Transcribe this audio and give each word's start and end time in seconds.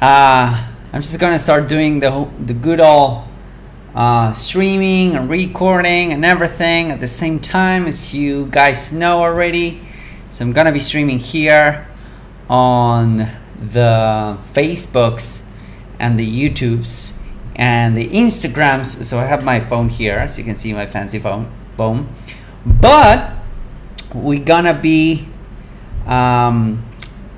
uh, 0.00 0.68
I'm 0.92 1.00
just 1.02 1.18
gonna 1.18 1.38
start 1.38 1.68
doing 1.68 2.00
the 2.00 2.28
the 2.44 2.54
good 2.54 2.80
old 2.80 3.24
uh, 3.94 4.32
streaming 4.32 5.16
and 5.16 5.30
recording 5.30 6.12
and 6.12 6.24
everything 6.24 6.90
at 6.90 7.00
the 7.00 7.08
same 7.08 7.38
time 7.38 7.86
as 7.86 8.12
you 8.12 8.46
guys 8.46 8.92
know 8.92 9.20
already. 9.20 9.80
So 10.28 10.44
I'm 10.44 10.52
gonna 10.52 10.72
be 10.72 10.80
streaming 10.80 11.18
here 11.18 11.88
on 12.50 13.30
the 13.58 14.38
Facebooks 14.52 15.50
and 15.98 16.18
the 16.18 16.26
YouTubes 16.26 17.22
and 17.54 17.96
the 17.96 18.08
Instagrams. 18.08 19.02
So 19.02 19.18
I 19.18 19.24
have 19.24 19.42
my 19.42 19.60
phone 19.60 19.88
here, 19.88 20.18
as 20.18 20.36
you 20.36 20.44
can 20.44 20.56
see, 20.56 20.74
my 20.74 20.84
fancy 20.84 21.18
phone. 21.18 21.50
Boom. 21.78 22.10
But 22.66 23.32
we're 24.14 24.44
gonna 24.44 24.74
be 24.74 25.26
um, 26.06 26.84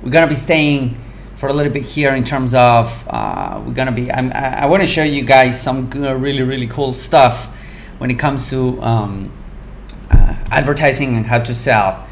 we're 0.03 0.11
gonna 0.11 0.27
be 0.27 0.35
staying 0.35 0.97
for 1.39 1.47
a 1.47 1.53
little 1.53 1.71
bit 1.71 1.83
here 1.83 2.13
in 2.13 2.25
terms 2.25 2.53
of 2.53 3.07
uh, 3.09 3.61
we're 3.65 3.73
gonna 3.73 3.93
be 3.93 4.11
I'm, 4.11 4.29
i 4.33 4.65
want 4.65 4.83
to 4.83 4.87
show 4.87 5.03
you 5.03 5.23
guys 5.23 5.61
some 5.61 5.89
really 5.89 6.41
really 6.41 6.67
cool 6.67 6.93
stuff 6.93 7.45
when 7.97 8.11
it 8.11 8.19
comes 8.19 8.49
to 8.49 8.81
um, 8.83 9.31
uh, 10.11 10.35
advertising 10.51 11.15
and 11.15 11.27
how 11.27 11.39
to 11.39 11.55
sell 11.55 12.05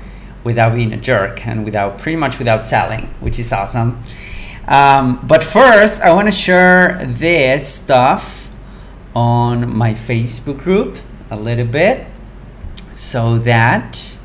without 0.46 0.74
being 0.74 0.94
a 0.94 0.98
jerk 0.98 1.46
and 1.46 1.66
without 1.66 1.98
pretty 2.00 2.16
much 2.16 2.40
without 2.40 2.66
selling 2.66 3.14
which 3.20 3.38
is 3.38 3.52
awesome. 3.52 4.02
Um, 4.66 5.20
but 5.28 5.44
first 5.44 6.02
I 6.02 6.14
want 6.14 6.30
to 6.30 6.32
share 6.32 7.06
this 7.06 7.68
stuff 7.68 8.50
on 9.14 9.76
my 9.76 9.94
Facebook 9.94 10.60
group 10.60 11.00
a 11.30 11.36
little 11.36 11.68
bit 11.68 12.08
so 12.96 13.40
that 13.40 14.18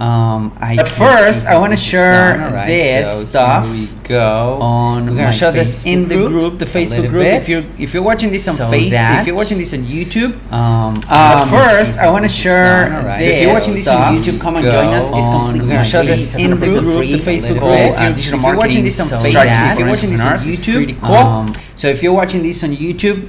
um, 0.00 0.56
I 0.58 0.76
But 0.76 0.88
first, 0.88 1.46
I 1.46 1.58
wanna 1.58 1.76
share 1.76 2.36
done. 2.38 2.42
Alright, 2.46 2.68
this 2.68 3.20
so 3.20 3.26
stuff 3.28 3.66
Here 3.66 3.74
we 3.74 3.86
go. 4.08 4.58
on 4.62 5.06
We're 5.06 5.16
gonna 5.16 5.32
show 5.32 5.52
this 5.52 5.84
in 5.84 6.08
the 6.08 6.16
group 6.16 6.30
group, 6.30 6.58
the 6.58 6.64
Facebook 6.64 7.08
group. 7.10 7.22
bit. 7.22 7.34
If 7.42 7.48
you're 7.50 7.64
if 7.78 7.92
you're 7.92 8.02
watching 8.02 8.30
this 8.30 8.48
on 8.48 8.54
So 8.54 8.64
Facebook, 8.70 9.20
if 9.20 9.26
you're 9.26 9.36
watching 9.36 9.58
this 9.58 9.74
on 9.74 9.80
YouTube, 9.80 10.32
Um, 10.50 10.94
um, 11.08 11.48
first, 11.48 11.98
I 11.98 12.08
want 12.10 12.24
to 12.24 12.30
share 12.30 12.94
alright. 12.96 13.20
this. 13.20 13.28
So 13.28 13.36
if 13.36 13.42
you're 13.42 13.52
watching 13.52 13.74
this 13.74 13.88
on 13.88 14.16
YouTube, 14.16 14.40
come 14.40 14.56
and 14.56 14.70
join 14.70 14.88
us. 14.94 15.10
It's 15.12 15.28
completely 15.28 15.60
We're 15.68 15.74
gonna 15.74 15.84
show 15.84 16.02
this 16.02 16.34
in 16.34 16.50
the 16.50 16.56
100% 16.56 16.80
group, 16.80 16.96
free, 16.96 17.12
the 17.12 17.18
Facebook 17.30 17.58
group. 17.60 17.62
uh, 18.00 18.10
If 18.16 18.26
you're, 18.26 18.36
if 18.36 18.42
you're 18.42 18.56
watching 18.56 18.84
this 18.84 19.00
on 19.00 19.06
so 19.08 19.16
Facebook, 19.20 19.72
if 19.72 19.78
you're 19.78 19.88
watching 19.88 20.10
this 20.10 20.24
on 20.24 20.38
YouTube, 20.38 21.00
cool. 21.02 21.14
um, 21.14 21.54
so 21.76 21.88
if 21.88 22.02
you're 22.02 22.14
watching 22.14 22.42
this 22.42 22.64
on 22.64 22.70
YouTube, 22.70 23.28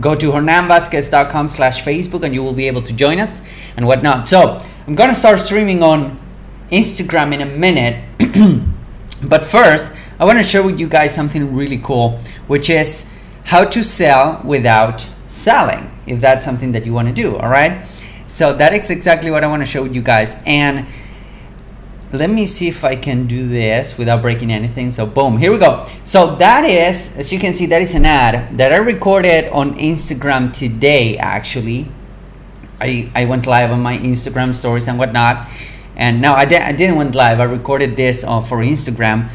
go 0.00 0.14
to 0.14 0.26
hernanvazquez.com 0.32 1.48
slash 1.48 1.82
Facebook 1.84 2.22
and 2.22 2.34
you 2.34 2.42
will 2.42 2.52
be 2.52 2.66
able 2.68 2.82
to 2.82 2.92
join 2.92 3.18
us 3.20 3.42
and 3.76 3.86
whatnot. 3.86 4.26
So 4.26 4.62
I'm 4.86 4.94
gonna 4.94 5.14
start 5.14 5.40
streaming 5.40 5.82
on 5.82 6.18
Instagram 6.70 7.34
in 7.34 7.42
a 7.42 7.46
minute. 7.46 8.04
But 9.22 9.44
first, 9.44 9.96
I 10.20 10.24
want 10.24 10.38
to 10.38 10.44
share 10.44 10.62
with 10.62 10.78
you 10.78 10.88
guys 10.88 11.14
something 11.14 11.54
really 11.56 11.78
cool, 11.78 12.20
which 12.46 12.68
is 12.68 13.16
how 13.44 13.64
to 13.64 13.82
sell 13.82 14.42
without 14.44 15.06
selling, 15.26 15.90
if 16.06 16.20
that's 16.20 16.44
something 16.44 16.72
that 16.72 16.84
you 16.84 16.92
want 16.92 17.08
to 17.08 17.14
do. 17.14 17.36
All 17.36 17.48
right. 17.48 17.86
So 18.26 18.52
that 18.52 18.74
is 18.74 18.90
exactly 18.90 19.30
what 19.30 19.42
I 19.42 19.46
want 19.46 19.62
to 19.62 19.66
show 19.66 19.84
you 19.84 20.02
guys. 20.02 20.36
And 20.46 20.86
let 22.12 22.30
me 22.30 22.46
see 22.46 22.68
if 22.68 22.84
I 22.84 22.94
can 22.94 23.26
do 23.26 23.48
this 23.48 23.96
without 23.96 24.22
breaking 24.22 24.52
anything. 24.52 24.90
So 24.90 25.06
boom, 25.06 25.38
here 25.38 25.50
we 25.50 25.58
go. 25.58 25.88
So 26.04 26.36
that 26.36 26.64
is, 26.64 27.16
as 27.16 27.32
you 27.32 27.38
can 27.38 27.52
see, 27.52 27.66
that 27.66 27.80
is 27.80 27.94
an 27.94 28.04
ad 28.04 28.58
that 28.58 28.72
I 28.72 28.76
recorded 28.76 29.50
on 29.50 29.78
Instagram 29.78 30.52
today. 30.52 31.16
Actually, 31.16 31.86
I 32.80 33.10
I 33.14 33.24
went 33.24 33.46
live 33.46 33.70
on 33.70 33.80
my 33.80 33.96
Instagram 33.98 34.54
stories 34.54 34.88
and 34.88 34.98
whatnot. 34.98 35.48
And 35.96 36.20
no, 36.20 36.34
I 36.34 36.44
didn't. 36.44 36.66
I 36.66 36.72
didn't 36.72 36.96
went 36.96 37.14
live. 37.14 37.40
I 37.40 37.44
recorded 37.44 37.96
this 37.96 38.22
uh, 38.22 38.42
for 38.42 38.58
Instagram, 38.58 39.30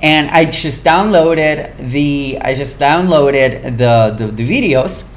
and 0.00 0.30
I 0.30 0.44
just 0.44 0.84
downloaded 0.84 1.90
the. 1.90 2.38
I 2.40 2.54
just 2.54 2.78
downloaded 2.78 3.76
the 3.78 4.14
the, 4.16 4.30
the 4.30 4.46
videos 4.46 5.10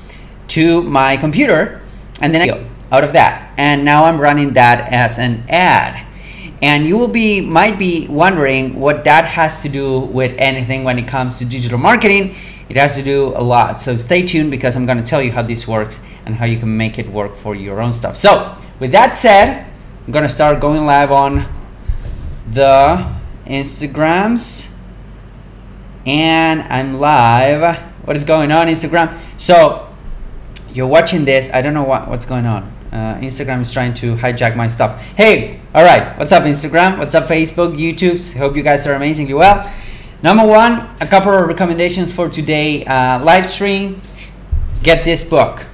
to 0.49 0.81
my 0.81 1.17
computer, 1.17 1.81
and 2.19 2.33
then 2.33 2.49
I 2.49 2.65
out 2.91 3.03
of 3.03 3.13
that, 3.13 3.53
and 3.57 3.85
now 3.85 4.05
I'm 4.05 4.19
running 4.19 4.53
that 4.53 4.91
as 4.91 5.19
an 5.19 5.43
ad. 5.49 6.07
And 6.63 6.87
you 6.87 6.97
will 6.97 7.07
be 7.07 7.41
might 7.41 7.77
be 7.77 8.07
wondering 8.07 8.79
what 8.79 9.03
that 9.03 9.25
has 9.25 9.61
to 9.61 9.69
do 9.69 9.99
with 9.99 10.33
anything 10.39 10.83
when 10.83 10.97
it 10.97 11.07
comes 11.07 11.37
to 11.37 11.45
digital 11.45 11.77
marketing. 11.77 12.35
It 12.69 12.75
has 12.75 12.95
to 12.95 13.03
do 13.03 13.27
a 13.35 13.43
lot. 13.43 13.79
So 13.81 13.95
stay 13.95 14.25
tuned 14.25 14.49
because 14.49 14.75
I'm 14.75 14.85
going 14.87 14.97
to 14.97 15.03
tell 15.03 15.21
you 15.21 15.31
how 15.31 15.43
this 15.43 15.67
works 15.67 16.03
and 16.27 16.35
how 16.35 16.45
you 16.45 16.57
can 16.57 16.75
make 16.75 16.99
it 16.99 17.09
work 17.09 17.35
for 17.35 17.55
your 17.55 17.81
own 17.81 17.93
stuff. 17.93 18.17
So, 18.17 18.55
with 18.79 18.91
that 18.91 19.15
said, 19.15 19.65
I'm 20.05 20.11
to 20.11 20.29
start 20.29 20.59
going 20.59 20.85
live 20.85 21.09
on 21.09 21.47
the 22.51 23.15
Instagrams 23.45 24.75
and 26.05 26.61
I'm 26.63 26.95
live. 26.95 27.77
What 28.03 28.17
is 28.17 28.25
going 28.25 28.51
on 28.51 28.67
Instagram? 28.67 29.17
So, 29.37 29.87
you're 30.73 30.87
watching 30.87 31.23
this. 31.23 31.49
I 31.53 31.61
don't 31.61 31.73
know 31.73 31.83
what, 31.83 32.09
what's 32.09 32.25
going 32.25 32.45
on. 32.45 32.63
Uh, 32.91 33.15
Instagram 33.21 33.61
is 33.61 33.71
trying 33.71 33.93
to 33.95 34.15
hijack 34.15 34.57
my 34.57 34.67
stuff. 34.67 35.01
Hey, 35.15 35.61
all 35.73 35.83
right. 35.83 36.17
What's 36.19 36.33
up, 36.33 36.43
Instagram? 36.43 36.97
What's 36.97 37.15
up, 37.15 37.27
Facebook, 37.29 37.77
YouTube? 37.77 38.37
Hope 38.37 38.57
you 38.57 38.63
guys 38.63 38.85
are 38.85 38.93
amazingly 38.93 39.33
well. 39.33 39.71
Number 40.21 40.45
one, 40.45 40.89
a 40.99 41.07
couple 41.07 41.31
of 41.31 41.47
recommendations 41.47 42.11
for 42.11 42.27
today 42.27 42.83
uh, 42.85 43.23
live 43.23 43.45
stream. 43.45 44.01
Get 44.83 45.05
this 45.05 45.23
book, 45.23 45.65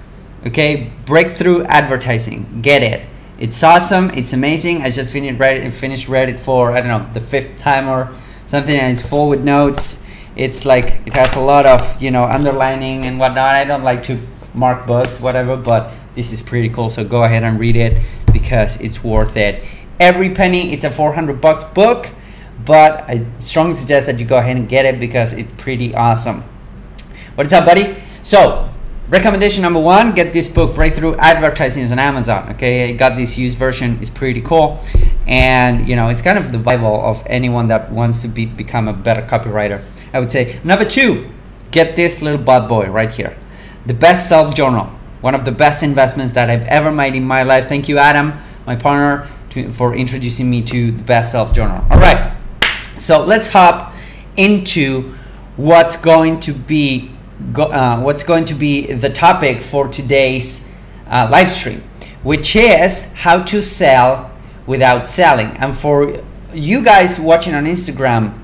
okay? 0.45 0.91
Breakthrough 1.05 1.63
Advertising. 1.63 2.61
Get 2.61 2.83
it. 2.83 3.05
It's 3.39 3.61
awesome. 3.63 4.09
It's 4.11 4.33
amazing. 4.33 4.83
I 4.83 4.89
just 4.89 5.11
finished 5.11 5.39
read 5.39 5.57
it, 5.57 5.71
finished 5.71 6.07
for 6.43 6.71
I 6.71 6.81
don't 6.81 6.87
know 6.87 7.13
the 7.13 7.19
fifth 7.19 7.59
time 7.59 7.87
or 7.87 8.13
something, 8.45 8.75
and 8.75 8.93
it's 8.93 9.01
full 9.01 9.29
with 9.29 9.43
notes. 9.43 10.07
It's 10.35 10.65
like 10.65 11.01
it 11.05 11.13
has 11.13 11.35
a 11.35 11.39
lot 11.39 11.65
of 11.65 12.01
you 12.01 12.11
know 12.11 12.23
underlining 12.23 13.05
and 13.05 13.19
whatnot. 13.19 13.55
I 13.55 13.65
don't 13.65 13.83
like 13.83 14.03
to 14.03 14.19
mark 14.53 14.87
books, 14.87 15.19
whatever, 15.19 15.57
but 15.57 15.91
this 16.15 16.31
is 16.31 16.41
pretty 16.41 16.69
cool. 16.69 16.89
So 16.89 17.03
go 17.03 17.23
ahead 17.23 17.43
and 17.43 17.59
read 17.59 17.75
it 17.75 18.01
because 18.31 18.79
it's 18.81 19.03
worth 19.03 19.35
it. 19.35 19.63
Every 19.99 20.29
penny. 20.29 20.71
It's 20.73 20.83
a 20.83 20.89
400 20.89 21.41
bucks 21.41 21.63
book, 21.63 22.09
but 22.65 23.03
I 23.09 23.25
strongly 23.39 23.75
suggest 23.75 24.05
that 24.07 24.19
you 24.19 24.25
go 24.25 24.37
ahead 24.37 24.57
and 24.57 24.69
get 24.69 24.85
it 24.85 24.99
because 24.99 25.33
it's 25.33 25.53
pretty 25.53 25.93
awesome. 25.95 26.43
What's 27.35 27.53
up, 27.53 27.65
buddy? 27.65 27.95
So, 28.21 28.72
recommendation 29.13 29.61
number 29.61 29.79
one: 29.79 30.15
get 30.15 30.33
this 30.33 30.47
book, 30.47 30.73
Breakthrough 30.73 31.15
Advertising, 31.17 31.83
is 31.83 31.91
on 31.91 31.99
Amazon. 31.99 32.49
Okay, 32.53 32.93
got 32.93 33.15
this 33.15 33.37
used 33.37 33.57
version; 33.57 33.99
it's 34.01 34.09
pretty 34.09 34.41
cool, 34.41 34.79
and 35.27 35.87
you 35.87 35.95
know, 35.95 36.09
it's 36.09 36.19
kind 36.19 36.37
of 36.37 36.51
the 36.51 36.57
bible 36.57 36.99
of 37.05 37.21
anyone 37.27 37.67
that 37.67 37.91
wants 37.91 38.23
to 38.23 38.27
be 38.27 38.45
become 38.47 38.87
a 38.87 38.93
better 38.93 39.21
copywriter. 39.21 39.81
I 40.13 40.19
would 40.19 40.31
say 40.31 40.59
number 40.63 40.83
two: 40.83 41.29
get 41.69 41.95
this 41.95 42.23
little 42.23 42.43
bad 42.43 42.67
boy 42.67 42.89
right 42.89 43.11
here, 43.11 43.37
the 43.85 43.93
Best 43.93 44.27
Self 44.27 44.55
Journal, 44.55 44.87
one 45.21 45.35
of 45.35 45.45
the 45.45 45.51
best 45.51 45.83
investments 45.83 46.33
that 46.33 46.49
I've 46.49 46.65
ever 46.65 46.91
made 46.91 47.13
in 47.13 47.23
my 47.23 47.43
life. 47.43 47.69
Thank 47.69 47.87
you, 47.87 47.99
Adam, 47.99 48.33
my 48.65 48.75
partner, 48.75 49.29
to, 49.51 49.69
for 49.69 49.95
introducing 49.95 50.49
me 50.49 50.63
to 50.63 50.91
the 50.91 51.03
Best 51.03 51.31
Self 51.31 51.53
Journal. 51.53 51.85
All 51.91 51.99
right, 51.99 52.35
so 52.97 53.23
let's 53.23 53.47
hop 53.47 53.93
into 54.37 55.13
what's 55.55 55.95
going 55.95 56.39
to 56.39 56.51
be 56.51 57.12
go, 57.51 57.63
uh, 57.63 57.99
what's 57.99 58.23
going 58.23 58.45
to 58.45 58.53
be 58.53 58.93
the 58.93 59.09
topic 59.09 59.61
for 59.61 59.87
today's 59.87 60.73
uh, 61.07 61.27
live 61.31 61.51
stream, 61.51 61.83
which 62.23 62.55
is 62.55 63.13
how 63.13 63.43
to 63.43 63.61
sell 63.61 64.31
without 64.65 65.07
selling. 65.07 65.47
And 65.57 65.75
for 65.75 66.23
you 66.53 66.83
guys 66.83 67.19
watching 67.19 67.53
on 67.53 67.65
Instagram, 67.65 68.39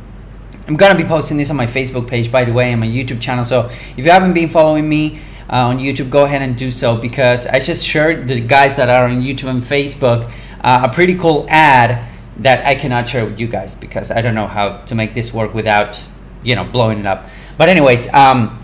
I'm 0.67 0.75
gonna 0.75 0.97
be 0.97 1.03
posting 1.03 1.37
this 1.37 1.49
on 1.49 1.55
my 1.55 1.65
Facebook 1.65 2.07
page, 2.07 2.31
by 2.31 2.43
the 2.43 2.53
way, 2.53 2.71
and 2.71 2.79
my 2.79 2.87
YouTube 2.87 3.21
channel. 3.21 3.43
So 3.43 3.69
if 3.97 4.05
you 4.05 4.11
haven't 4.11 4.33
been 4.33 4.49
following 4.49 4.87
me 4.87 5.19
uh, 5.49 5.67
on 5.67 5.79
YouTube, 5.79 6.09
go 6.09 6.25
ahead 6.25 6.41
and 6.41 6.55
do 6.55 6.69
so 6.69 6.95
because 6.95 7.47
I 7.47 7.59
just 7.59 7.85
shared 7.85 8.27
the 8.27 8.39
guys 8.39 8.75
that 8.75 8.89
are 8.89 9.05
on 9.05 9.23
YouTube 9.23 9.49
and 9.49 9.63
Facebook 9.63 10.31
uh, 10.61 10.87
a 10.89 10.93
pretty 10.93 11.15
cool 11.15 11.45
ad 11.49 12.05
that 12.37 12.65
I 12.65 12.75
cannot 12.75 13.07
share 13.07 13.25
with 13.25 13.39
you 13.39 13.47
guys 13.47 13.75
because 13.75 14.11
I 14.11 14.21
don't 14.21 14.35
know 14.35 14.47
how 14.47 14.77
to 14.77 14.95
make 14.95 15.13
this 15.13 15.33
work 15.33 15.53
without 15.53 16.03
you 16.43 16.55
know 16.55 16.63
blowing 16.63 16.99
it 16.99 17.05
up. 17.05 17.27
But 17.57 17.69
anyways, 17.69 18.13
um, 18.13 18.58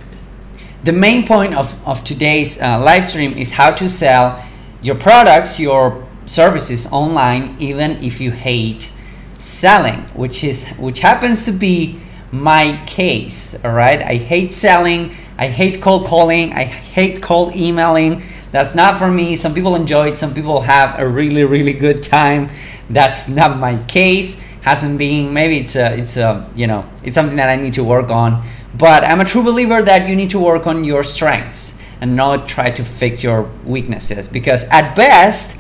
the 0.86 0.94
main 0.94 1.26
point 1.26 1.56
of, 1.56 1.76
of 1.88 2.04
today's 2.04 2.62
uh, 2.62 2.80
live 2.80 3.04
stream 3.04 3.34
is 3.34 3.50
how 3.50 3.72
to 3.72 3.90
sell 3.90 4.46
your 4.84 4.94
products, 4.94 5.60
your 5.60 6.08
services 6.28 6.86
online, 6.92 7.56
even 7.60 8.04
if 8.04 8.22
you 8.22 8.30
hate 8.30 8.92
selling, 9.40 10.02
which 10.14 10.44
is 10.44 10.68
which 10.78 11.00
happens 11.00 11.44
to 11.46 11.52
be 11.52 12.00
my 12.32 12.80
case. 12.86 13.66
All 13.66 13.74
right, 13.74 14.00
I 14.00 14.16
hate 14.16 14.54
selling. 14.54 15.16
I 15.40 15.48
hate 15.48 15.82
cold 15.82 16.06
calling. 16.06 16.54
I 16.54 16.66
hate 16.66 17.22
cold 17.22 17.56
emailing. 17.56 18.22
That's 18.52 18.76
not 18.76 19.00
for 19.00 19.10
me. 19.10 19.36
Some 19.36 19.56
people 19.56 19.76
enjoy 19.76 20.10
it. 20.10 20.20
Some 20.20 20.36
people 20.36 20.62
have 20.62 21.00
a 21.00 21.08
really 21.08 21.46
really 21.46 21.74
good 21.74 22.04
time. 22.04 22.52
That's 22.92 23.28
not 23.28 23.58
my 23.58 23.84
case. 23.86 24.40
Hasn't 24.66 24.98
been. 24.98 25.32
Maybe 25.32 25.60
it's 25.60 25.76
a 25.76 25.96
it's 25.98 26.18
a 26.18 26.50
you 26.56 26.68
know 26.68 26.90
it's 27.04 27.14
something 27.14 27.38
that 27.38 27.50
I 27.50 27.56
need 27.56 27.74
to 27.74 27.84
work 27.84 28.10
on. 28.10 28.44
But 28.78 29.04
I'm 29.04 29.22
a 29.22 29.26
true 29.26 29.44
believer 29.44 29.82
that 29.82 30.10
you 30.10 30.16
need 30.16 30.32
to 30.32 30.40
work 30.40 30.68
on 30.68 30.84
your 30.84 31.04
strengths 31.04 31.82
and 32.02 32.16
not 32.16 32.50
try 32.50 32.72
to 32.72 32.84
fix 32.84 33.24
your 33.24 33.44
weaknesses 33.64 34.28
because 34.28 34.64
at 34.70 34.96
best 34.96 35.58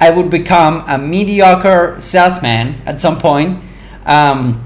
I 0.00 0.10
would 0.10 0.30
become 0.30 0.82
a 0.88 0.96
mediocre 0.98 1.96
salesman 2.00 2.80
at 2.86 2.98
some 2.98 3.18
point. 3.18 3.62
Um, 4.06 4.64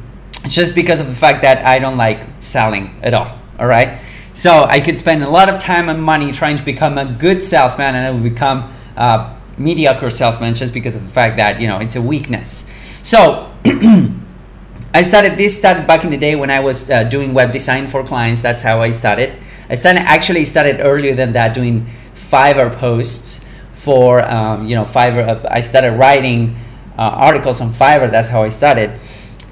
just 0.49 0.75
because 0.75 1.01
of 1.01 1.07
the 1.07 1.15
fact 1.15 1.43
that 1.43 1.65
I 1.67 1.79
don't 1.79 1.97
like 1.97 2.27
selling 2.41 2.99
at 3.03 3.15
all. 3.15 3.41
All 3.59 3.67
right. 3.67 4.01
So 4.35 4.65
I 4.65 4.81
could 4.81 4.99
spend 4.99 5.23
a 5.23 5.29
lot 5.29 5.53
of 5.53 5.61
time 5.61 5.89
and 5.89 6.03
money 6.03 6.33
trying 6.33 6.57
to 6.57 6.65
become 6.65 6.99
a 6.99 7.05
good 7.05 7.45
salesman, 7.45 7.95
and 7.95 8.07
I 8.07 8.11
would 8.11 8.23
become 8.23 8.73
a 8.97 9.37
mediocre 9.59 10.11
salesman 10.11 10.55
just 10.55 10.73
because 10.73 10.97
of 10.97 11.05
the 11.07 11.13
fact 11.13 11.37
that 11.37 11.61
you 11.61 11.69
know 11.69 11.79
it's 11.79 11.97
a 11.97 12.03
weakness. 12.03 12.71
So 13.03 13.52
I 14.95 15.03
started 15.03 15.39
this 15.39 15.57
started 15.57 15.87
back 15.87 16.03
in 16.03 16.11
the 16.11 16.19
day 16.19 16.35
when 16.35 16.51
I 16.51 16.59
was 16.59 16.91
uh, 16.91 17.05
doing 17.05 17.33
web 17.33 17.53
design 17.53 17.87
for 17.87 18.03
clients. 18.03 18.43
That's 18.43 18.63
how 18.63 18.81
I 18.83 18.91
started. 18.91 19.39
I 19.71 19.77
started 19.77 20.01
actually 20.01 20.45
started 20.47 20.81
earlier 20.81 21.15
than 21.15 21.33
that 21.35 21.55
doing 21.55 21.87
Fiverr 22.15 22.75
posts 22.75 23.49
for 23.71 24.21
um, 24.29 24.67
you 24.67 24.75
know 24.75 24.83
Fiverr. 24.83 25.29
Uh, 25.29 25.49
I 25.49 25.61
started 25.61 25.93
writing 25.93 26.57
uh, 26.99 27.03
articles 27.03 27.61
on 27.61 27.71
Fiverr. 27.71 28.11
That's 28.11 28.29
how 28.29 28.43
I 28.43 28.49
started. 28.49 28.99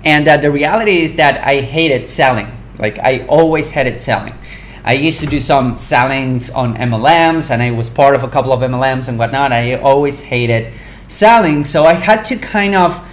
And 0.05 0.27
uh, 0.27 0.39
the 0.39 0.51
reality 0.51 1.03
is 1.03 1.15
that 1.17 1.45
I 1.47 1.61
hated 1.61 2.09
selling. 2.09 2.51
Like 2.79 2.99
I 2.99 3.25
always 3.29 3.71
hated 3.71 4.01
selling. 4.01 4.35
I 4.83 4.95
used 4.95 5.21
to 5.21 5.27
do 5.27 5.39
some 5.39 5.79
sellings 5.79 6.51
on 6.51 6.75
MLMs, 6.75 7.49
and 7.51 7.63
I 7.63 7.71
was 7.71 7.89
part 7.89 8.17
of 8.17 8.25
a 8.25 8.29
couple 8.29 8.53
of 8.53 8.61
MLMs 8.61 9.09
and 9.09 9.19
whatnot. 9.19 9.53
I 9.53 9.75
always 9.75 10.25
hated 10.25 10.75
selling, 11.07 11.65
so 11.65 11.85
I 11.85 11.93
had 11.93 12.25
to 12.25 12.37
kind 12.37 12.75
of 12.75 13.07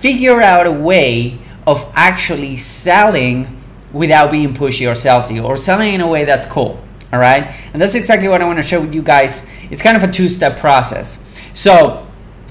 figure 0.00 0.40
out 0.40 0.66
a 0.66 0.72
way 0.72 1.38
of 1.66 1.90
actually 1.94 2.56
selling 2.56 3.60
without 3.92 4.30
being 4.30 4.54
pushy 4.54 4.90
or 4.90 4.94
salesy, 4.94 5.42
or 5.42 5.56
selling 5.56 5.94
in 5.94 6.00
a 6.00 6.08
way 6.08 6.24
that's 6.24 6.46
cool. 6.46 6.82
All 7.12 7.18
right, 7.18 7.44
and 7.72 7.82
that's 7.82 7.94
exactly 7.94 8.28
what 8.28 8.40
I 8.40 8.44
want 8.44 8.58
to 8.58 8.62
share 8.62 8.80
with 8.80 8.94
you 8.94 9.02
guys. 9.02 9.50
It's 9.70 9.82
kind 9.82 9.96
of 9.96 10.02
a 10.02 10.10
two-step 10.10 10.58
process. 10.58 11.26
So 11.54 12.06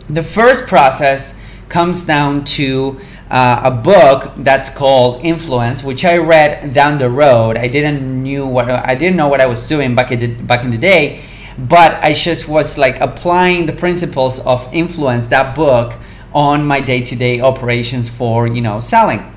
the 0.09 0.21
first 0.21 0.67
process 0.67 1.39
comes 1.69 2.05
down 2.05 2.43
to 2.43 2.99
uh, 3.29 3.61
a 3.63 3.71
book 3.71 4.33
that's 4.37 4.69
called 4.69 5.23
Influence, 5.23 5.83
which 5.83 6.03
I 6.03 6.17
read 6.17 6.73
down 6.73 6.97
the 6.97 7.09
road. 7.09 7.57
I 7.57 7.67
didn't 7.67 8.23
knew 8.23 8.45
what 8.45 8.69
I 8.69 8.95
didn't 8.95 9.15
know 9.15 9.27
what 9.27 9.39
I 9.39 9.45
was 9.45 9.67
doing 9.67 9.95
back 9.95 10.11
in 10.11 10.19
the, 10.19 10.27
back 10.33 10.63
in 10.63 10.71
the 10.71 10.77
day, 10.77 11.21
but 11.57 12.03
I 12.03 12.13
just 12.13 12.47
was 12.47 12.77
like 12.77 12.99
applying 12.99 13.65
the 13.65 13.73
principles 13.73 14.45
of 14.45 14.67
influence 14.73 15.27
that 15.27 15.55
book 15.55 15.93
on 16.33 16.65
my 16.65 16.79
day-to-day 16.81 17.41
operations 17.41 18.09
for 18.09 18.47
you 18.47 18.61
know 18.61 18.79
selling. 18.79 19.35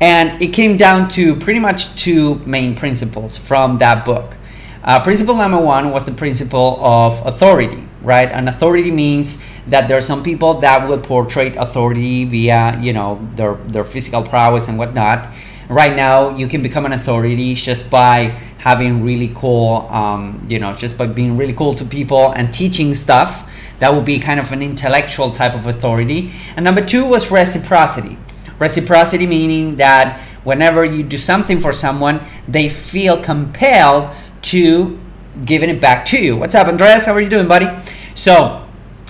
And 0.00 0.40
it 0.40 0.54
came 0.54 0.78
down 0.78 1.08
to 1.10 1.36
pretty 1.36 1.60
much 1.60 1.94
two 1.96 2.36
main 2.46 2.74
principles 2.74 3.36
from 3.36 3.78
that 3.78 4.04
book. 4.06 4.36
Uh, 4.82 5.02
principle 5.02 5.36
number 5.36 5.58
one 5.58 5.90
was 5.90 6.06
the 6.06 6.12
principle 6.12 6.78
of 6.80 7.24
authority, 7.26 7.86
right? 8.00 8.30
And 8.30 8.48
authority 8.48 8.90
means 8.90 9.46
that 9.66 9.88
there 9.88 9.98
are 9.98 10.02
some 10.02 10.22
people 10.22 10.54
that 10.60 10.88
will 10.88 10.98
portray 10.98 11.54
authority 11.54 12.24
via, 12.24 12.80
you 12.80 12.94
know, 12.94 13.20
their, 13.34 13.56
their 13.68 13.84
physical 13.84 14.22
prowess 14.22 14.68
and 14.68 14.78
whatnot. 14.78 15.28
Right 15.68 15.94
now, 15.94 16.34
you 16.34 16.48
can 16.48 16.62
become 16.62 16.86
an 16.86 16.92
authority 16.92 17.54
just 17.54 17.90
by 17.90 18.38
having 18.56 19.04
really 19.04 19.32
cool, 19.34 19.86
um, 19.90 20.46
you 20.48 20.58
know, 20.58 20.72
just 20.72 20.96
by 20.96 21.06
being 21.06 21.36
really 21.36 21.52
cool 21.52 21.74
to 21.74 21.84
people 21.84 22.32
and 22.32 22.52
teaching 22.52 22.94
stuff. 22.94 23.49
That 23.80 23.94
would 23.94 24.04
be 24.04 24.18
kind 24.18 24.38
of 24.38 24.52
an 24.52 24.62
intellectual 24.62 25.30
type 25.30 25.54
of 25.54 25.66
authority. 25.66 26.32
And 26.54 26.64
number 26.64 26.84
two 26.84 27.04
was 27.04 27.30
reciprocity. 27.30 28.18
Reciprocity 28.58 29.26
meaning 29.26 29.76
that 29.76 30.20
whenever 30.44 30.84
you 30.84 31.02
do 31.02 31.18
something 31.18 31.60
for 31.60 31.72
someone, 31.72 32.20
they 32.46 32.68
feel 32.68 33.20
compelled 33.20 34.10
to 34.42 34.98
giving 35.44 35.70
it 35.70 35.80
back 35.80 36.04
to 36.06 36.18
you. 36.18 36.36
What's 36.36 36.54
up, 36.54 36.68
Andreas? 36.68 37.06
How 37.06 37.12
are 37.12 37.20
you 37.20 37.30
doing, 37.30 37.48
buddy? 37.48 37.68
So 38.14 38.66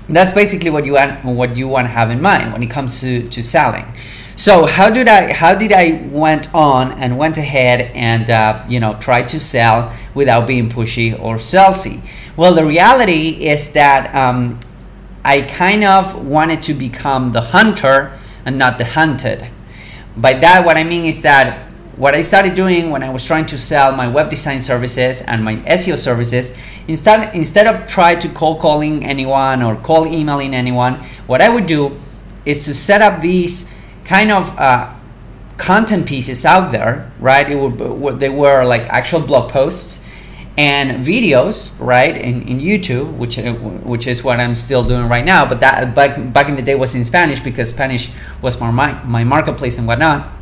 that's 0.08 0.32
basically 0.32 0.70
what 0.70 0.84
you 0.84 0.94
want 0.94 1.24
what 1.24 1.56
you 1.56 1.68
want 1.68 1.86
to 1.86 1.90
have 1.90 2.10
in 2.10 2.20
mind 2.20 2.52
when 2.52 2.62
it 2.62 2.70
comes 2.70 3.00
to, 3.00 3.28
to 3.28 3.42
selling. 3.42 3.86
So 4.40 4.64
how 4.64 4.88
did 4.88 5.06
I 5.06 5.34
how 5.34 5.54
did 5.54 5.70
I 5.70 6.00
went 6.10 6.54
on 6.54 6.92
and 6.92 7.18
went 7.18 7.36
ahead 7.36 7.92
and 7.94 8.30
uh, 8.30 8.64
you 8.70 8.80
know 8.80 8.94
try 8.94 9.22
to 9.22 9.38
sell 9.38 9.94
without 10.14 10.46
being 10.46 10.70
pushy 10.70 11.12
or 11.12 11.36
salesy? 11.36 12.00
Well, 12.38 12.54
the 12.54 12.64
reality 12.64 13.44
is 13.44 13.72
that 13.72 14.14
um, 14.14 14.58
I 15.26 15.42
kind 15.42 15.84
of 15.84 16.24
wanted 16.24 16.62
to 16.62 16.72
become 16.72 17.32
the 17.32 17.42
hunter 17.52 18.18
and 18.46 18.56
not 18.56 18.78
the 18.78 18.86
hunted. 18.86 19.46
By 20.16 20.32
that, 20.40 20.64
what 20.64 20.78
I 20.78 20.84
mean 20.84 21.04
is 21.04 21.20
that 21.20 21.68
what 21.96 22.14
I 22.14 22.22
started 22.22 22.54
doing 22.54 22.88
when 22.88 23.02
I 23.02 23.10
was 23.10 23.22
trying 23.22 23.44
to 23.44 23.58
sell 23.58 23.94
my 23.94 24.08
web 24.08 24.30
design 24.30 24.62
services 24.62 25.20
and 25.20 25.44
my 25.44 25.56
SEO 25.68 25.98
services, 25.98 26.56
instead 26.88 27.34
instead 27.34 27.66
of 27.66 27.86
try 27.86 28.14
to 28.14 28.28
cold 28.30 28.60
calling 28.60 29.04
anyone 29.04 29.60
or 29.60 29.76
call 29.76 30.06
emailing 30.06 30.54
anyone, 30.54 31.04
what 31.26 31.42
I 31.42 31.50
would 31.50 31.66
do 31.66 32.00
is 32.46 32.64
to 32.64 32.72
set 32.72 33.02
up 33.02 33.20
these 33.20 33.76
kind 34.10 34.30
of 34.32 34.44
uh, 34.58 34.92
content 35.56 36.04
pieces 36.06 36.44
out 36.44 36.72
there, 36.72 37.10
right? 37.20 37.46
It 37.48 37.56
would 37.56 38.18
they 38.18 38.28
were 38.28 38.64
like 38.64 38.82
actual 38.82 39.20
blog 39.20 39.50
posts 39.50 40.04
and 40.58 41.06
videos, 41.06 41.54
right, 41.78 42.16
in, 42.16 42.42
in 42.42 42.58
YouTube, 42.58 43.08
which 43.16 43.36
which 43.92 44.06
is 44.06 44.24
what 44.24 44.40
I'm 44.40 44.56
still 44.56 44.84
doing 44.84 45.08
right 45.08 45.24
now. 45.24 45.48
But 45.48 45.60
that 45.60 45.94
back 45.94 46.12
back 46.32 46.48
in 46.50 46.56
the 46.56 46.66
day 46.68 46.74
was 46.74 46.94
in 46.94 47.04
Spanish 47.04 47.40
because 47.40 47.70
Spanish 47.70 48.10
was 48.42 48.60
more 48.60 48.72
my 48.72 48.90
my 49.04 49.24
marketplace 49.24 49.78
and 49.78 49.86
whatnot 49.86 50.40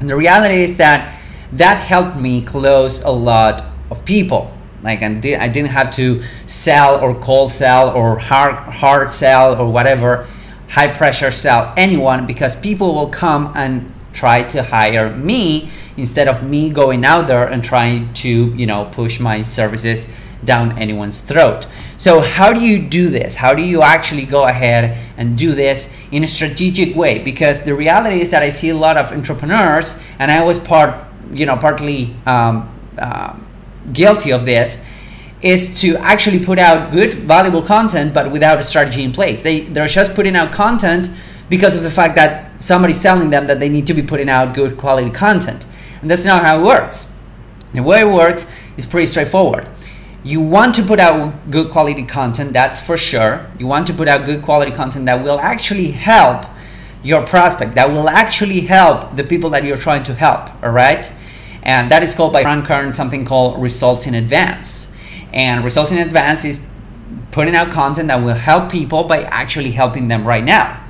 and 0.00 0.08
the 0.08 0.16
reality 0.16 0.62
is 0.62 0.76
that 0.78 1.14
that 1.52 1.78
helped 1.78 2.16
me 2.16 2.42
close 2.42 3.02
a 3.02 3.10
lot 3.10 3.64
of 3.90 4.04
people. 4.04 4.50
Like 4.82 5.02
I 5.02 5.12
didn't 5.14 5.66
have 5.66 5.90
to 5.92 6.22
sell 6.46 6.98
or 7.00 7.14
cold 7.20 7.50
sell 7.50 7.90
or 7.90 8.18
hard 8.18 8.54
hard 8.54 9.12
sell 9.12 9.60
or 9.60 9.70
whatever, 9.70 10.26
high 10.70 10.88
pressure 10.88 11.30
sell 11.30 11.72
anyone 11.76 12.26
because 12.26 12.58
people 12.58 12.94
will 12.94 13.08
come 13.08 13.52
and 13.56 13.92
try 14.12 14.42
to 14.42 14.62
hire 14.62 15.14
me 15.14 15.70
instead 15.96 16.28
of 16.28 16.42
me 16.42 16.70
going 16.70 17.04
out 17.04 17.26
there 17.26 17.46
and 17.46 17.62
trying 17.62 18.12
to 18.14 18.54
you 18.54 18.66
know 18.66 18.88
push 18.92 19.20
my 19.20 19.42
services 19.42 20.14
down 20.44 20.78
anyone's 20.78 21.20
throat. 21.20 21.66
So, 21.98 22.20
how 22.20 22.52
do 22.52 22.60
you 22.60 22.88
do 22.88 23.08
this? 23.08 23.34
How 23.34 23.52
do 23.52 23.62
you 23.62 23.82
actually 23.82 24.24
go 24.24 24.46
ahead 24.46 24.96
and 25.18 25.36
do 25.36 25.52
this 25.52 25.94
in 26.10 26.24
a 26.24 26.26
strategic 26.26 26.96
way? 26.96 27.18
Because 27.22 27.64
the 27.64 27.74
reality 27.74 28.20
is 28.20 28.30
that 28.30 28.42
I 28.42 28.48
see 28.48 28.70
a 28.70 28.76
lot 28.76 28.96
of 28.96 29.12
entrepreneurs, 29.12 30.02
and 30.18 30.30
I 30.30 30.42
was 30.42 30.58
part, 30.58 30.94
you 31.32 31.44
know, 31.44 31.56
partly 31.56 32.16
um, 32.24 32.74
uh, 32.96 33.36
guilty 33.92 34.32
of 34.32 34.46
this, 34.46 34.86
is 35.42 35.80
to 35.80 35.96
actually 35.96 36.44
put 36.44 36.58
out 36.58 36.92
good, 36.92 37.14
valuable 37.14 37.62
content, 37.62 38.12
but 38.12 38.30
without 38.30 38.58
a 38.58 38.64
strategy 38.64 39.02
in 39.02 39.12
place. 39.12 39.42
They 39.42 39.60
they're 39.60 39.88
just 39.88 40.14
putting 40.14 40.36
out 40.36 40.52
content 40.52 41.10
because 41.48 41.74
of 41.74 41.82
the 41.82 41.90
fact 41.90 42.14
that 42.16 42.62
somebody's 42.62 43.00
telling 43.00 43.30
them 43.30 43.46
that 43.46 43.58
they 43.58 43.68
need 43.68 43.86
to 43.86 43.94
be 43.94 44.02
putting 44.02 44.28
out 44.28 44.54
good 44.54 44.76
quality 44.76 45.10
content, 45.10 45.66
and 46.00 46.10
that's 46.10 46.24
not 46.24 46.44
how 46.44 46.60
it 46.60 46.64
works. 46.64 47.16
The 47.72 47.82
way 47.82 48.00
it 48.00 48.12
works 48.12 48.50
is 48.76 48.86
pretty 48.86 49.06
straightforward 49.06 49.66
you 50.22 50.40
want 50.40 50.74
to 50.74 50.82
put 50.82 51.00
out 51.00 51.50
good 51.50 51.70
quality 51.70 52.04
content, 52.04 52.52
that's 52.52 52.80
for 52.80 52.96
sure. 52.96 53.46
You 53.58 53.66
want 53.66 53.86
to 53.86 53.94
put 53.94 54.06
out 54.06 54.26
good 54.26 54.42
quality 54.42 54.70
content 54.70 55.06
that 55.06 55.22
will 55.24 55.40
actually 55.40 55.92
help 55.92 56.44
your 57.02 57.26
prospect, 57.26 57.74
that 57.76 57.88
will 57.88 58.08
actually 58.08 58.60
help 58.60 59.16
the 59.16 59.24
people 59.24 59.50
that 59.50 59.64
you're 59.64 59.78
trying 59.78 60.02
to 60.04 60.14
help, 60.14 60.50
all 60.62 60.70
right? 60.70 61.10
And 61.62 61.90
that 61.90 62.02
is 62.02 62.14
called 62.14 62.32
by 62.34 62.42
Frank 62.42 62.66
Kern 62.66 62.92
something 62.92 63.24
called 63.24 63.60
results 63.62 64.06
in 64.06 64.14
advance. 64.14 64.89
And 65.32 65.64
results 65.64 65.92
in 65.92 65.98
advance 65.98 66.44
is 66.44 66.68
putting 67.30 67.54
out 67.54 67.70
content 67.70 68.08
that 68.08 68.22
will 68.22 68.34
help 68.34 68.70
people 68.70 69.04
by 69.04 69.22
actually 69.22 69.70
helping 69.70 70.08
them 70.08 70.26
right 70.26 70.44
now. 70.44 70.84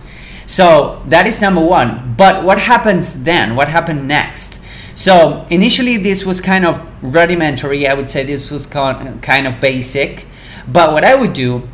So 0.47 1.03
that 1.07 1.27
is 1.27 1.41
number 1.41 1.61
one. 1.61 2.15
But 2.17 2.45
what 2.45 2.59
happens 2.59 3.25
then? 3.25 3.55
What 3.55 3.69
happened 3.69 4.09
next? 4.09 4.61
So 4.95 5.47
initially, 5.51 5.97
this 5.97 6.27
was 6.27 6.41
kind 6.41 6.67
of 6.67 6.81
rudimentary. 7.03 7.87
I 7.87 7.95
would 7.95 8.11
say 8.11 8.25
this 8.25 8.51
was 8.51 8.67
kind 8.67 9.47
of 9.47 9.61
basic. 9.61 10.27
But 10.67 10.93
what 10.93 11.05
I 11.05 11.15
would 11.15 11.33
do 11.33 11.69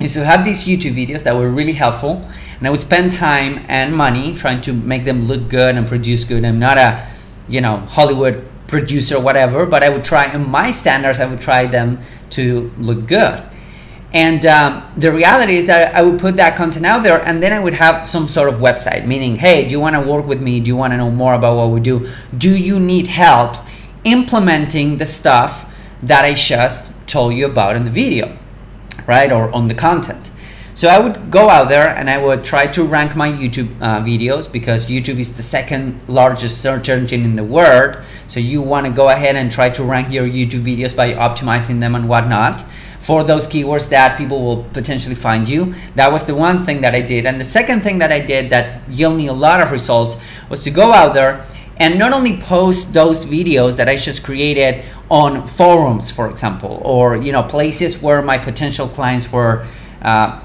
is 0.00 0.12
to 0.14 0.24
have 0.24 0.44
these 0.44 0.66
YouTube 0.66 0.94
videos 0.94 1.22
that 1.22 1.34
were 1.34 1.48
really 1.48 1.72
helpful, 1.72 2.28
and 2.58 2.66
I 2.66 2.70
would 2.70 2.80
spend 2.80 3.12
time 3.12 3.64
and 3.68 3.96
money 3.96 4.34
trying 4.34 4.60
to 4.62 4.72
make 4.72 5.04
them 5.04 5.24
look 5.24 5.48
good 5.48 5.74
and 5.76 5.88
produce 5.88 6.24
good. 6.24 6.44
I'm 6.44 6.58
not 6.58 6.76
a, 6.76 7.06
you 7.48 7.60
know, 7.62 7.78
Hollywood 7.78 8.46
producer 8.66 9.20
whatever, 9.20 9.66
but 9.66 9.82
I 9.82 9.88
would 9.88 10.04
try 10.04 10.32
in 10.32 10.48
my 10.48 10.70
standards. 10.70 11.20
I 11.20 11.26
would 11.26 11.40
try 11.40 11.66
them 11.66 12.00
to 12.30 12.72
look 12.78 13.06
good. 13.06 13.42
And 14.12 14.46
um, 14.46 14.90
the 14.96 15.12
reality 15.12 15.56
is 15.56 15.66
that 15.66 15.94
I 15.94 16.02
would 16.02 16.18
put 16.18 16.36
that 16.36 16.56
content 16.56 16.86
out 16.86 17.02
there 17.02 17.22
and 17.26 17.42
then 17.42 17.52
I 17.52 17.60
would 17.60 17.74
have 17.74 18.06
some 18.06 18.28
sort 18.28 18.48
of 18.48 18.56
website, 18.56 19.06
meaning, 19.06 19.36
hey, 19.36 19.64
do 19.64 19.72
you 19.72 19.80
want 19.80 19.94
to 19.94 20.00
work 20.00 20.26
with 20.26 20.40
me? 20.40 20.60
Do 20.60 20.68
you 20.68 20.76
want 20.76 20.92
to 20.92 20.96
know 20.96 21.10
more 21.10 21.34
about 21.34 21.56
what 21.56 21.70
we 21.70 21.80
do? 21.80 22.08
Do 22.36 22.56
you 22.56 22.80
need 22.80 23.08
help 23.08 23.56
implementing 24.04 24.98
the 24.98 25.04
stuff 25.04 25.70
that 26.02 26.24
I 26.24 26.34
just 26.34 27.06
told 27.06 27.34
you 27.34 27.46
about 27.46 27.76
in 27.76 27.84
the 27.84 27.90
video, 27.90 28.38
right? 29.06 29.30
Or 29.30 29.50
on 29.52 29.68
the 29.68 29.74
content. 29.74 30.30
So 30.76 30.88
I 30.88 30.98
would 30.98 31.30
go 31.30 31.48
out 31.48 31.70
there 31.70 31.88
and 31.88 32.10
I 32.10 32.22
would 32.22 32.44
try 32.44 32.66
to 32.66 32.84
rank 32.84 33.16
my 33.16 33.30
YouTube 33.30 33.80
uh, 33.80 34.02
videos 34.02 34.52
because 34.52 34.90
YouTube 34.90 35.18
is 35.18 35.34
the 35.34 35.42
second 35.42 35.98
largest 36.06 36.60
search 36.60 36.90
engine 36.90 37.24
in 37.24 37.34
the 37.34 37.42
world. 37.42 37.96
So 38.26 38.40
you 38.40 38.60
want 38.60 38.84
to 38.84 38.92
go 38.92 39.08
ahead 39.08 39.36
and 39.36 39.50
try 39.50 39.70
to 39.70 39.82
rank 39.82 40.12
your 40.12 40.26
YouTube 40.26 40.64
videos 40.64 40.94
by 40.94 41.14
optimizing 41.14 41.80
them 41.80 41.94
and 41.94 42.10
whatnot 42.10 42.62
for 43.00 43.24
those 43.24 43.46
keywords 43.46 43.88
that 43.88 44.18
people 44.18 44.44
will 44.44 44.64
potentially 44.74 45.14
find 45.14 45.48
you. 45.48 45.74
That 45.94 46.12
was 46.12 46.26
the 46.26 46.34
one 46.34 46.66
thing 46.66 46.82
that 46.82 46.94
I 46.94 47.00
did. 47.00 47.24
And 47.24 47.40
the 47.40 47.44
second 47.44 47.80
thing 47.80 47.98
that 48.00 48.12
I 48.12 48.20
did 48.20 48.50
that 48.50 48.86
yielded 48.86 49.16
me 49.16 49.28
a 49.28 49.32
lot 49.32 49.62
of 49.62 49.70
results 49.70 50.20
was 50.50 50.62
to 50.64 50.70
go 50.70 50.92
out 50.92 51.14
there 51.14 51.42
and 51.78 51.98
not 51.98 52.12
only 52.12 52.36
post 52.36 52.92
those 52.92 53.24
videos 53.24 53.78
that 53.78 53.88
I 53.88 53.96
just 53.96 54.22
created 54.22 54.84
on 55.10 55.46
forums, 55.46 56.10
for 56.10 56.28
example, 56.28 56.82
or 56.84 57.16
you 57.16 57.32
know 57.32 57.44
places 57.44 58.02
where 58.02 58.20
my 58.20 58.36
potential 58.36 58.88
clients 58.88 59.32
were 59.32 59.66
uh, 60.02 60.42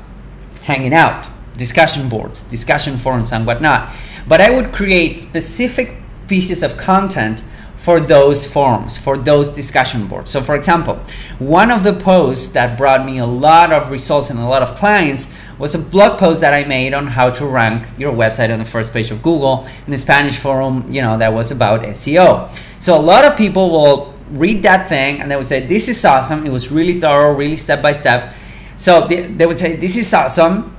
hanging 0.64 0.94
out, 0.94 1.28
discussion 1.58 2.10
boards, 2.10 2.44
discussion 2.44 2.98
forums, 2.98 3.32
and 3.32 3.46
whatnot. 3.46 3.94
But 4.28 4.42
I 4.42 4.50
would 4.50 4.72
create 4.72 5.18
specific 5.18 5.98
pieces 6.28 6.64
of 6.64 6.78
content 6.78 7.44
for 7.82 8.00
those 8.00 8.46
forums, 8.46 8.96
for 8.96 9.18
those 9.18 9.52
discussion 9.52 10.06
boards. 10.06 10.30
So, 10.30 10.42
for 10.42 10.56
example, 10.56 11.00
one 11.40 11.72
of 11.72 11.84
the 11.84 11.94
posts 11.94 12.52
that 12.54 12.78
brought 12.78 13.08
me 13.08 13.18
a 13.18 13.26
lot 13.26 13.74
of 13.74 13.90
results 13.90 14.30
and 14.30 14.40
a 14.40 14.46
lot 14.46 14.62
of 14.62 14.76
clients 14.76 15.36
was 15.58 15.74
a 15.74 15.80
blog 15.80 16.20
post 16.20 16.42
that 16.42 16.54
I 16.54 16.64
made 16.68 16.94
on 16.94 17.08
how 17.08 17.32
to 17.32 17.46
rank 17.46 17.88
your 17.98 18.14
website 18.14 18.54
on 18.54 18.60
the 18.60 18.66
first 18.66 18.94
page 18.94 19.10
of 19.10 19.24
Google 19.24 19.68
in 19.88 19.94
a 19.94 19.98
Spanish 19.98 20.38
forum, 20.38 20.86
you 20.92 21.02
know, 21.02 21.18
that 21.18 21.34
was 21.34 21.50
about 21.52 21.82
SEO. 21.82 22.52
So, 22.78 22.96
a 22.96 23.02
lot 23.02 23.26
of 23.26 23.36
people 23.36 23.72
will 23.72 24.14
read 24.30 24.62
that 24.62 24.88
thing 24.88 25.20
and 25.20 25.32
they 25.32 25.36
would 25.36 25.48
say, 25.48 25.66
This 25.66 25.90
is 25.90 26.06
awesome. 26.06 26.46
It 26.46 26.52
was 26.52 26.72
really 26.72 27.00
thorough, 27.00 27.34
really 27.34 27.58
step 27.58 27.82
by 27.82 27.94
step. 27.94 28.34
So, 28.82 29.08
they, 29.08 29.22
they 29.28 29.46
would 29.46 29.60
say, 29.60 29.76
This 29.76 29.96
is 29.96 30.14
awesome. 30.14 30.76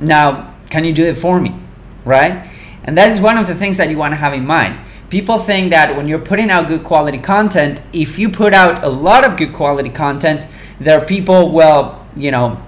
Now, 0.00 0.54
can 0.70 0.84
you 0.84 0.92
do 0.92 1.04
it 1.04 1.16
for 1.16 1.40
me? 1.40 1.54
Right? 2.04 2.48
And 2.84 2.96
that 2.98 3.08
is 3.08 3.20
one 3.20 3.38
of 3.38 3.46
the 3.46 3.54
things 3.54 3.78
that 3.78 3.88
you 3.90 3.98
want 3.98 4.12
to 4.12 4.16
have 4.16 4.34
in 4.34 4.46
mind 4.46 4.78
people 5.14 5.38
think 5.38 5.70
that 5.70 5.96
when 5.96 6.08
you're 6.08 6.26
putting 6.32 6.50
out 6.50 6.66
good 6.66 6.82
quality 6.82 7.18
content, 7.18 7.80
if 7.92 8.18
you 8.18 8.28
put 8.28 8.52
out 8.52 8.82
a 8.82 8.88
lot 8.88 9.22
of 9.22 9.36
good 9.36 9.52
quality 9.52 9.88
content, 9.88 10.44
there 10.80 10.98
are 10.98 11.06
people, 11.06 11.52
well, 11.52 12.04
you 12.16 12.32
know, 12.32 12.60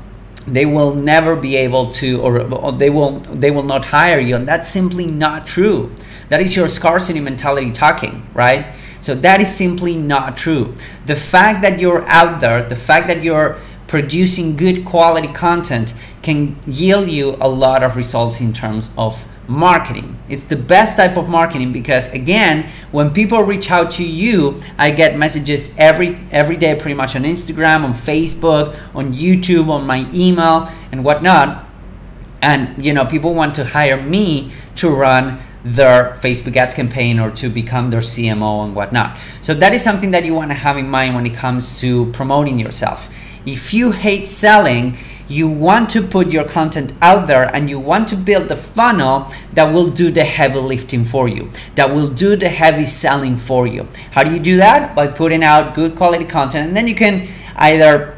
they 0.46 0.64
will 0.64 0.94
never 0.94 1.35
be 1.35 1.56
able 1.56 1.90
to 1.90 2.20
or, 2.20 2.40
or 2.54 2.70
they 2.70 2.88
will 2.88 3.18
they 3.44 3.50
will 3.50 3.64
not 3.64 3.87
hire 3.87 4.20
you 4.20 4.37
and 4.37 4.46
that's 4.46 4.68
simply 4.68 5.04
not 5.04 5.44
true 5.44 5.92
that 6.28 6.40
is 6.40 6.54
your 6.54 6.68
scarcity 6.68 7.18
mentality 7.18 7.73
talking 7.73 8.25
right 8.32 8.66
so 9.00 9.12
that 9.12 9.40
is 9.40 9.52
simply 9.52 9.96
not 9.96 10.37
true 10.37 10.73
the 11.06 11.16
fact 11.16 11.62
that 11.62 11.80
you're 11.80 12.06
out 12.06 12.40
there 12.40 12.62
the 12.68 12.76
fact 12.76 13.08
that 13.08 13.25
you're 13.25 13.58
producing 13.87 14.57
good 14.57 14.85
quality 14.85 15.28
content 15.28 15.95
can 16.23 16.57
yield 16.66 17.09
you 17.09 17.37
a 17.40 17.49
lot 17.49 17.83
of 17.83 17.97
results 17.97 18.40
in 18.40 18.52
terms 18.52 18.95
of 18.99 19.25
marketing. 19.49 20.19
It's 20.28 20.45
the 20.45 20.57
best 20.57 20.97
type 20.97 21.16
of 21.16 21.28
marketing 21.28 21.73
because 21.73 22.12
again, 22.12 22.69
when 22.90 23.12
people 23.12 23.43
reach 23.43 23.71
out 23.71 23.90
to 23.93 24.05
you, 24.05 24.61
I 24.78 24.90
get 24.90 25.16
messages 25.16 25.75
every 25.78 26.19
every 26.31 26.57
day 26.57 26.75
pretty 26.75 26.95
much 26.95 27.14
on 27.16 27.23
Instagram, 27.23 27.85
on 27.85 27.95
Facebook, 27.95 28.76
on 28.95 29.14
YouTube, 29.14 29.69
on 29.69 29.87
my 29.87 30.09
email 30.12 30.71
and 30.90 31.05
whatnot. 31.05 31.64
And 32.43 32.85
you 32.85 32.93
know, 32.93 33.05
people 33.07 33.35
want 33.35 33.55
to 33.57 33.64
hire 33.64 34.00
me 34.00 34.52
to 34.76 34.90
run 34.90 35.40
their 35.64 36.16
Facebook 36.21 36.57
ads 36.57 36.75
campaign 36.75 37.19
or 37.19 37.31
to 37.33 37.49
become 37.49 37.90
their 37.90 38.00
CMO 38.00 38.64
and 38.64 38.75
whatnot. 38.75 39.19
So 39.43 39.52
that 39.55 39.75
is 39.75 39.83
something 39.83 40.12
that 40.12 40.25
you 40.25 40.33
want 40.33 40.50
to 40.52 40.55
have 40.55 40.76
in 40.76 40.88
mind 40.88 41.16
when 41.16 41.26
it 41.26 41.35
comes 41.35 41.81
to 41.81 42.11
promoting 42.12 42.59
yourself. 42.59 43.09
If 43.47 43.73
you 43.73 43.93
hate 43.93 44.26
selling, 44.26 44.97
you 45.29 45.49
want 45.49 45.88
to 45.91 46.03
put 46.03 46.29
your 46.29 46.45
content 46.45 46.93
out 47.00 47.26
there 47.26 47.55
and 47.55 47.71
you 47.71 47.79
want 47.79 48.09
to 48.09 48.17
build 48.17 48.49
the 48.49 48.57
funnel 48.57 49.33
that 49.55 49.73
will 49.73 49.88
do 49.88 50.11
the 50.11 50.25
heavy 50.25 50.59
lifting 50.59 51.05
for 51.05 51.29
you, 51.29 51.50
that 51.76 51.95
will 51.95 52.09
do 52.09 52.37
the 52.37 52.49
heavy 52.49 52.85
selling 52.85 53.37
for 53.37 53.67
you. 53.67 53.88
How 54.11 54.25
do 54.25 54.33
you 54.33 54.41
do 54.41 54.57
that? 54.57 54.95
By 54.95 55.07
putting 55.07 55.43
out 55.43 55.75
good 55.75 55.97
quality 55.97 56.25
content 56.25 56.69
and 56.69 56.76
then 56.76 56.87
you 56.87 56.95
can 56.95 57.29
either 57.57 58.17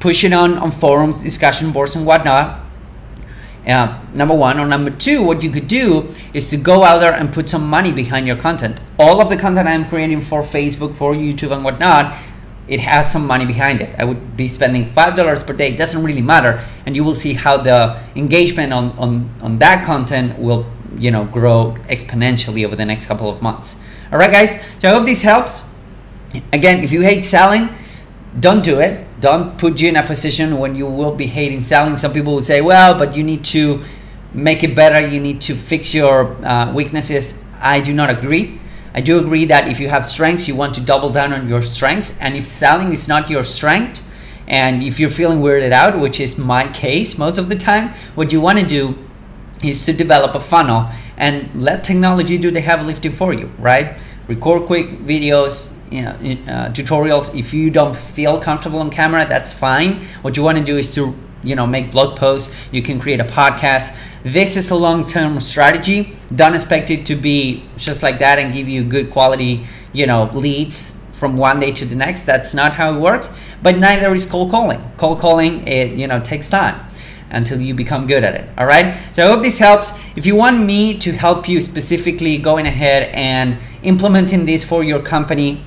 push 0.00 0.24
it 0.24 0.32
on 0.32 0.58
on 0.58 0.70
forums, 0.70 1.18
discussion 1.18 1.72
boards, 1.72 1.96
and 1.96 2.06
whatnot. 2.06 2.64
Uh, 3.66 4.00
number 4.14 4.34
one 4.34 4.58
or 4.58 4.66
number 4.66 4.90
two 4.90 5.22
what 5.22 5.42
you 5.42 5.50
could 5.50 5.68
do 5.68 6.08
is 6.32 6.48
to 6.48 6.56
go 6.56 6.84
out 6.84 7.00
there 7.00 7.12
and 7.12 7.30
put 7.30 7.50
some 7.50 7.68
money 7.68 7.92
behind 7.92 8.26
your 8.26 8.36
content 8.36 8.80
all 8.98 9.20
of 9.20 9.28
the 9.28 9.36
content 9.36 9.68
i'm 9.68 9.86
creating 9.90 10.22
for 10.22 10.42
facebook 10.42 10.94
for 10.94 11.12
youtube 11.12 11.52
and 11.52 11.62
whatnot 11.62 12.16
it 12.68 12.80
has 12.80 13.10
some 13.10 13.26
money 13.26 13.46
behind 13.46 13.80
it. 13.80 13.94
I 13.98 14.04
would 14.04 14.36
be 14.36 14.48
spending 14.48 14.84
five 14.84 15.16
dollars 15.16 15.42
per 15.42 15.52
day. 15.52 15.72
It 15.72 15.76
doesn't 15.76 16.02
really 16.02 16.22
matter, 16.22 16.62
and 16.86 16.94
you 16.94 17.04
will 17.04 17.14
see 17.14 17.34
how 17.34 17.56
the 17.56 17.98
engagement 18.14 18.72
on, 18.72 18.92
on 18.98 19.30
on 19.40 19.58
that 19.58 19.86
content 19.86 20.38
will 20.38 20.66
you 20.96 21.10
know 21.10 21.24
grow 21.24 21.74
exponentially 21.88 22.64
over 22.64 22.76
the 22.76 22.84
next 22.84 23.06
couple 23.06 23.30
of 23.30 23.42
months. 23.42 23.82
All 24.12 24.18
right, 24.18 24.30
guys. 24.32 24.60
So 24.80 24.88
I 24.88 24.92
hope 24.92 25.06
this 25.06 25.22
helps. 25.22 25.74
Again, 26.52 26.84
if 26.84 26.92
you 26.92 27.02
hate 27.02 27.24
selling, 27.24 27.70
don't 28.38 28.62
do 28.62 28.80
it. 28.80 29.06
Don't 29.20 29.58
put 29.58 29.80
you 29.80 29.88
in 29.88 29.96
a 29.96 30.06
position 30.06 30.58
when 30.58 30.76
you 30.76 30.86
will 30.86 31.14
be 31.14 31.26
hating 31.26 31.60
selling. 31.60 31.96
Some 31.96 32.12
people 32.12 32.34
will 32.34 32.42
say, 32.42 32.60
well, 32.60 32.98
but 32.98 33.16
you 33.16 33.24
need 33.24 33.44
to 33.46 33.82
make 34.32 34.62
it 34.62 34.74
better. 34.74 35.06
You 35.06 35.20
need 35.20 35.40
to 35.42 35.54
fix 35.54 35.92
your 35.92 36.34
uh, 36.44 36.72
weaknesses. 36.72 37.46
I 37.60 37.80
do 37.80 37.92
not 37.92 38.10
agree. 38.10 38.60
I 38.98 39.00
do 39.00 39.20
agree 39.20 39.44
that 39.44 39.68
if 39.68 39.78
you 39.78 39.88
have 39.90 40.04
strengths, 40.04 40.48
you 40.48 40.56
want 40.56 40.74
to 40.74 40.80
double 40.80 41.08
down 41.08 41.32
on 41.32 41.48
your 41.48 41.62
strengths. 41.62 42.20
And 42.20 42.36
if 42.36 42.48
selling 42.48 42.92
is 42.92 43.06
not 43.06 43.30
your 43.30 43.44
strength, 43.44 44.02
and 44.48 44.82
if 44.82 44.98
you're 44.98 45.08
feeling 45.08 45.38
weirded 45.38 45.70
out, 45.70 46.00
which 46.00 46.18
is 46.18 46.36
my 46.36 46.66
case 46.72 47.16
most 47.16 47.38
of 47.38 47.48
the 47.48 47.54
time, 47.54 47.90
what 48.16 48.32
you 48.32 48.40
want 48.40 48.58
to 48.58 48.66
do 48.66 48.98
is 49.62 49.86
to 49.86 49.92
develop 49.92 50.34
a 50.34 50.40
funnel 50.40 50.90
and 51.16 51.62
let 51.62 51.84
technology 51.84 52.38
do 52.38 52.50
the 52.50 52.60
heavy 52.60 52.86
lifting 52.86 53.12
for 53.12 53.32
you, 53.32 53.52
right? 53.60 53.96
Record 54.26 54.66
quick 54.66 54.86
videos, 55.06 55.76
you 55.92 56.02
know, 56.02 56.10
uh, 56.52 56.70
tutorials. 56.70 57.38
If 57.38 57.54
you 57.54 57.70
don't 57.70 57.96
feel 57.96 58.40
comfortable 58.40 58.80
on 58.80 58.90
camera, 58.90 59.24
that's 59.28 59.52
fine. 59.52 60.02
What 60.22 60.36
you 60.36 60.42
want 60.42 60.58
to 60.58 60.64
do 60.64 60.76
is 60.76 60.92
to 60.96 61.14
you 61.44 61.54
know 61.54 61.68
make 61.68 61.92
blog 61.92 62.18
posts 62.18 62.52
you 62.72 62.82
can 62.82 62.98
create 62.98 63.20
a 63.20 63.24
podcast 63.24 63.96
this 64.24 64.56
is 64.56 64.70
a 64.70 64.74
long-term 64.74 65.40
strategy. 65.40 66.16
Don't 66.34 66.54
expect 66.54 66.90
it 66.90 67.06
to 67.06 67.14
be 67.14 67.64
just 67.76 68.02
like 68.02 68.18
that 68.18 68.38
and 68.38 68.52
give 68.52 68.68
you 68.68 68.84
good 68.84 69.10
quality 69.10 69.66
you 69.92 70.06
know 70.06 70.30
leads 70.32 71.04
from 71.12 71.36
one 71.36 71.60
day 71.60 71.72
to 71.72 71.84
the 71.84 71.94
next. 71.94 72.22
That's 72.22 72.54
not 72.54 72.74
how 72.74 72.94
it 72.96 73.00
works. 73.00 73.30
But 73.62 73.78
neither 73.78 74.14
is 74.14 74.26
cold 74.26 74.50
calling. 74.50 74.82
Cold 74.96 75.20
calling 75.20 75.66
it 75.66 75.96
you 75.96 76.06
know 76.06 76.20
takes 76.20 76.48
time 76.48 76.88
until 77.30 77.60
you 77.60 77.74
become 77.74 78.06
good 78.06 78.24
at 78.24 78.34
it. 78.34 78.48
All 78.56 78.66
right? 78.66 78.96
So 79.12 79.24
i 79.24 79.28
hope 79.28 79.42
this 79.42 79.58
helps. 79.58 79.92
If 80.16 80.26
you 80.26 80.34
want 80.34 80.64
me 80.64 80.98
to 80.98 81.12
help 81.12 81.48
you 81.48 81.60
specifically 81.60 82.38
going 82.38 82.66
ahead 82.66 83.10
and 83.14 83.58
implementing 83.82 84.46
this 84.46 84.64
for 84.64 84.82
your 84.82 85.00
company 85.00 85.64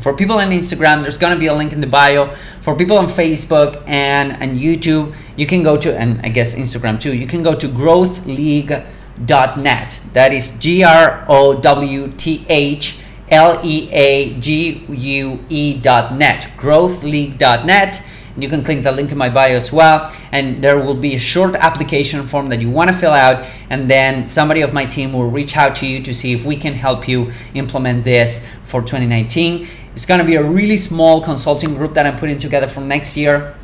for 0.00 0.14
people 0.14 0.38
on 0.38 0.50
Instagram, 0.50 1.02
there's 1.02 1.18
gonna 1.18 1.38
be 1.38 1.46
a 1.46 1.54
link 1.54 1.72
in 1.72 1.80
the 1.80 1.86
bio. 1.86 2.34
For 2.60 2.76
people 2.76 2.96
on 2.96 3.08
Facebook 3.08 3.82
and, 3.86 4.32
and 4.32 4.58
YouTube, 4.58 5.14
you 5.36 5.46
can 5.46 5.62
go 5.62 5.76
to, 5.76 5.96
and 5.96 6.20
I 6.22 6.28
guess 6.28 6.54
Instagram 6.54 7.00
too, 7.00 7.14
you 7.14 7.26
can 7.26 7.42
go 7.42 7.54
to 7.54 7.68
growthleague.net. 7.68 10.00
That 10.12 10.32
is 10.32 10.58
G 10.58 10.84
R 10.84 11.24
O 11.28 11.60
W 11.60 12.08
T 12.16 12.46
H 12.48 13.00
L 13.30 13.60
E 13.64 13.90
A 13.92 14.38
G 14.38 14.84
U 14.88 15.44
E 15.48 15.78
dot 15.78 16.14
net. 16.14 16.48
Growthleague.net. 16.56 18.02
You 18.36 18.48
can 18.48 18.64
click 18.64 18.82
the 18.82 18.92
link 18.92 19.12
in 19.12 19.18
my 19.18 19.28
bio 19.28 19.56
as 19.56 19.72
well. 19.72 20.14
And 20.32 20.62
there 20.62 20.78
will 20.78 20.94
be 20.94 21.14
a 21.14 21.18
short 21.18 21.54
application 21.54 22.26
form 22.26 22.48
that 22.48 22.60
you 22.60 22.70
want 22.70 22.90
to 22.90 22.96
fill 22.96 23.12
out. 23.12 23.46
And 23.70 23.90
then 23.90 24.26
somebody 24.26 24.62
of 24.62 24.72
my 24.72 24.84
team 24.84 25.12
will 25.12 25.28
reach 25.28 25.56
out 25.56 25.76
to 25.76 25.86
you 25.86 26.02
to 26.02 26.14
see 26.14 26.32
if 26.32 26.44
we 26.44 26.56
can 26.56 26.74
help 26.74 27.08
you 27.08 27.32
implement 27.54 28.04
this 28.04 28.48
for 28.64 28.80
2019 28.80 29.68
it's 29.94 30.06
going 30.06 30.20
to 30.20 30.26
be 30.26 30.36
a 30.36 30.42
really 30.42 30.76
small 30.76 31.20
consulting 31.20 31.74
group 31.74 31.94
that 31.94 32.06
I'm 32.06 32.16
putting 32.16 32.38
together 32.38 32.66
for 32.66 32.80
next 32.80 33.16
year. 33.16 33.54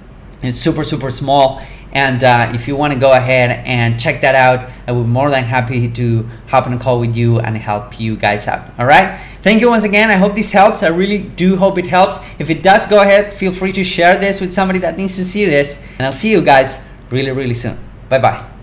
It's 0.42 0.58
super, 0.58 0.84
super 0.84 1.10
small. 1.10 1.62
And 1.92 2.22
uh, 2.22 2.52
if 2.54 2.68
you 2.68 2.76
want 2.76 2.92
to 2.92 2.98
go 2.98 3.12
ahead 3.12 3.64
and 3.66 3.98
check 3.98 4.20
that 4.20 4.34
out, 4.34 4.70
I 4.88 4.92
would 4.92 5.04
be 5.04 5.10
more 5.10 5.30
than 5.30 5.44
happy 5.44 5.86
to 5.86 6.28
hop 6.46 6.66
on 6.66 6.72
a 6.72 6.78
call 6.78 6.98
with 6.98 7.14
you 7.14 7.40
and 7.40 7.58
help 7.58 8.00
you 8.00 8.16
guys 8.16 8.48
out. 8.48 8.70
All 8.78 8.86
right. 8.86 9.20
Thank 9.42 9.60
you 9.60 9.68
once 9.68 9.84
again. 9.84 10.10
I 10.10 10.14
hope 10.14 10.34
this 10.34 10.50
helps. 10.50 10.82
I 10.82 10.88
really 10.88 11.18
do 11.18 11.56
hope 11.56 11.76
it 11.76 11.86
helps. 11.86 12.24
If 12.40 12.48
it 12.48 12.62
does, 12.62 12.86
go 12.86 13.02
ahead. 13.02 13.34
Feel 13.34 13.52
free 13.52 13.72
to 13.72 13.84
share 13.84 14.16
this 14.16 14.40
with 14.40 14.54
somebody 14.54 14.78
that 14.78 14.96
needs 14.96 15.16
to 15.16 15.24
see 15.24 15.44
this. 15.44 15.86
And 15.98 16.06
I'll 16.06 16.12
see 16.12 16.30
you 16.30 16.40
guys 16.40 16.88
really, 17.10 17.32
really 17.32 17.54
soon. 17.54 17.76
Bye 18.08 18.18
bye. 18.18 18.57